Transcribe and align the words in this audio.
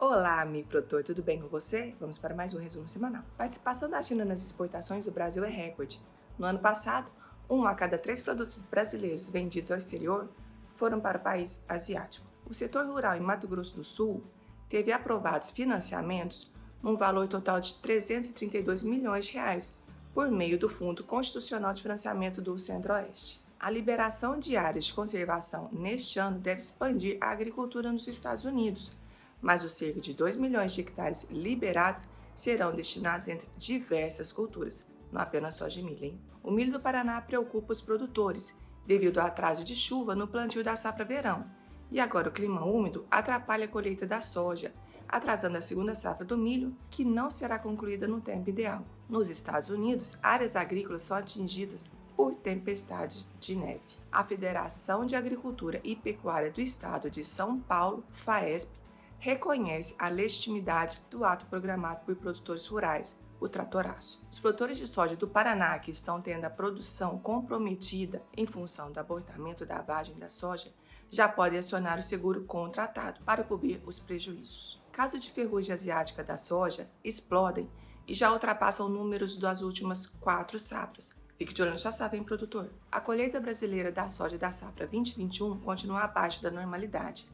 Olá, 0.00 0.40
amigo 0.40 0.68
produtor, 0.68 1.02
tudo 1.02 1.24
bem 1.24 1.40
com 1.42 1.48
você? 1.48 1.92
Vamos 1.98 2.18
para 2.18 2.32
mais 2.32 2.54
um 2.54 2.58
resumo 2.60 2.86
semanal. 2.86 3.24
Participação 3.36 3.90
da 3.90 4.00
China 4.00 4.24
nas 4.24 4.44
exportações 4.44 5.04
do 5.04 5.10
Brasil 5.10 5.42
é 5.44 5.50
recorde. 5.50 6.00
No 6.38 6.46
ano 6.46 6.60
passado, 6.60 7.10
um 7.50 7.64
a 7.64 7.74
cada 7.74 7.98
três 7.98 8.22
produtos 8.22 8.58
brasileiros 8.70 9.28
vendidos 9.28 9.72
ao 9.72 9.76
exterior 9.76 10.28
foram 10.76 11.00
para 11.00 11.18
o 11.18 11.20
país 11.20 11.64
asiático. 11.68 12.24
O 12.48 12.54
setor 12.54 12.86
rural 12.86 13.16
em 13.16 13.20
Mato 13.20 13.48
Grosso 13.48 13.74
do 13.74 13.82
Sul 13.82 14.22
teve 14.68 14.92
aprovados 14.92 15.50
financiamentos 15.50 16.48
num 16.80 16.96
valor 16.96 17.26
total 17.26 17.58
de 17.58 17.74
332 17.74 18.84
milhões 18.84 19.26
de 19.26 19.32
reais 19.32 19.74
por 20.14 20.30
meio 20.30 20.56
do 20.56 20.68
Fundo 20.68 21.02
Constitucional 21.02 21.72
de 21.72 21.82
Financiamento 21.82 22.40
do 22.40 22.56
Centro-Oeste. 22.56 23.44
A 23.58 23.68
liberação 23.68 24.38
de 24.38 24.56
áreas 24.56 24.84
de 24.84 24.94
conservação 24.94 25.68
neste 25.72 26.20
ano 26.20 26.38
deve 26.38 26.60
expandir 26.60 27.18
a 27.20 27.32
agricultura 27.32 27.90
nos 27.90 28.06
Estados 28.06 28.44
Unidos, 28.44 28.92
mas 29.40 29.62
os 29.62 29.74
cerca 29.74 30.00
de 30.00 30.14
2 30.14 30.36
milhões 30.36 30.72
de 30.72 30.80
hectares 30.80 31.26
liberados 31.30 32.08
serão 32.34 32.72
destinados 32.72 33.28
entre 33.28 33.48
diversas 33.56 34.32
culturas, 34.32 34.86
não 35.10 35.20
apenas 35.20 35.54
só 35.54 35.66
de 35.66 35.82
milho. 35.82 36.04
Hein? 36.04 36.20
O 36.42 36.50
milho 36.50 36.72
do 36.72 36.80
Paraná 36.80 37.20
preocupa 37.20 37.72
os 37.72 37.82
produtores, 37.82 38.54
devido 38.86 39.18
ao 39.18 39.26
atraso 39.26 39.64
de 39.64 39.74
chuva 39.74 40.14
no 40.14 40.28
plantio 40.28 40.62
da 40.62 40.76
safra 40.76 41.04
verão. 41.04 41.44
E 41.90 42.00
agora 42.00 42.28
o 42.28 42.32
clima 42.32 42.64
úmido 42.64 43.06
atrapalha 43.10 43.64
a 43.64 43.68
colheita 43.68 44.06
da 44.06 44.20
soja, 44.20 44.72
atrasando 45.08 45.56
a 45.56 45.60
segunda 45.60 45.94
safra 45.94 46.24
do 46.24 46.36
milho, 46.36 46.76
que 46.90 47.04
não 47.04 47.30
será 47.30 47.58
concluída 47.58 48.06
no 48.06 48.20
tempo 48.20 48.50
ideal. 48.50 48.84
Nos 49.08 49.30
Estados 49.30 49.70
Unidos, 49.70 50.18
áreas 50.22 50.54
agrícolas 50.54 51.02
são 51.02 51.16
atingidas 51.16 51.90
por 52.14 52.34
tempestade 52.34 53.26
de 53.40 53.56
neve. 53.56 53.96
A 54.12 54.22
Federação 54.24 55.06
de 55.06 55.16
Agricultura 55.16 55.80
e 55.82 55.96
Pecuária 55.96 56.50
do 56.50 56.60
Estado 56.60 57.10
de 57.10 57.24
São 57.24 57.58
Paulo, 57.58 58.04
FAESP, 58.12 58.76
reconhece 59.18 59.96
a 59.98 60.08
legitimidade 60.08 61.02
do 61.10 61.24
ato 61.24 61.46
programado 61.46 62.04
por 62.04 62.14
produtores 62.16 62.66
rurais, 62.66 63.18
o 63.40 63.48
tratoraço. 63.48 64.24
Os 64.30 64.38
produtores 64.38 64.76
de 64.76 64.86
soja 64.86 65.16
do 65.16 65.28
Paraná 65.28 65.78
que 65.78 65.90
estão 65.90 66.20
tendo 66.20 66.44
a 66.44 66.50
produção 66.50 67.18
comprometida 67.18 68.22
em 68.36 68.46
função 68.46 68.90
do 68.90 68.98
abortamento 68.98 69.66
da 69.66 69.80
vagem 69.80 70.16
da 70.16 70.28
soja 70.28 70.72
já 71.08 71.28
podem 71.28 71.58
acionar 71.58 71.98
o 71.98 72.02
seguro 72.02 72.44
contratado 72.44 73.20
para 73.24 73.44
cobrir 73.44 73.82
os 73.86 73.98
prejuízos. 73.98 74.82
Casos 74.92 75.22
de 75.22 75.30
ferrugem 75.30 75.72
asiática 75.72 76.22
da 76.22 76.36
soja 76.36 76.88
explodem 77.02 77.70
e 78.06 78.14
já 78.14 78.32
ultrapassam 78.32 78.88
números 78.88 79.36
das 79.36 79.62
últimas 79.62 80.06
quatro 80.06 80.58
safras. 80.58 81.16
Fique 81.36 81.54
de 81.54 81.62
olho 81.62 81.70
na 81.70 81.78
sua 81.78 81.92
safra, 81.92 82.16
hein, 82.16 82.24
produtor? 82.24 82.68
A 82.90 83.00
colheita 83.00 83.40
brasileira 83.40 83.92
da 83.92 84.08
soja 84.08 84.36
da 84.36 84.50
safra 84.50 84.86
2021 84.86 85.60
continua 85.60 86.00
abaixo 86.00 86.42
da 86.42 86.50
normalidade 86.50 87.28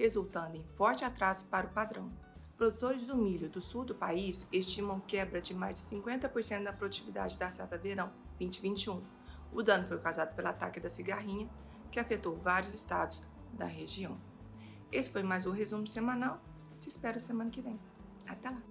resultando 0.00 0.56
em 0.56 0.64
forte 0.76 1.04
atraso 1.04 1.44
para 1.46 1.66
o 1.66 1.70
padrão. 1.70 2.10
Produtores 2.56 3.06
do 3.06 3.16
milho 3.16 3.50
do 3.50 3.60
sul 3.60 3.84
do 3.84 3.94
país 3.94 4.46
estimam 4.50 4.98
quebra 4.98 5.42
de 5.42 5.52
mais 5.52 5.78
de 5.78 5.96
50% 5.96 6.64
da 6.64 6.72
produtividade 6.72 7.38
da 7.38 7.50
safra 7.50 7.76
verão 7.76 8.10
2021. 8.38 9.02
O 9.52 9.62
dano 9.62 9.84
foi 9.84 9.98
causado 9.98 10.34
pelo 10.34 10.48
ataque 10.48 10.80
da 10.80 10.88
cigarrinha, 10.88 11.50
que 11.90 12.00
afetou 12.00 12.34
vários 12.36 12.72
estados 12.72 13.22
da 13.52 13.66
região. 13.66 14.18
Esse 14.90 15.10
foi 15.10 15.22
mais 15.22 15.44
um 15.44 15.52
resumo 15.52 15.86
semanal. 15.86 16.40
Te 16.78 16.88
espero 16.88 17.20
semana 17.20 17.50
que 17.50 17.60
vem. 17.60 17.78
Até 18.26 18.48
lá! 18.48 18.69